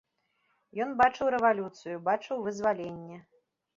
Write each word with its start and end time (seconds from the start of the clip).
Ён 0.85 0.95
бачыў 1.01 1.29
рэвалюцыю, 1.35 2.01
бачыў 2.07 2.43
вызваленне. 2.49 3.17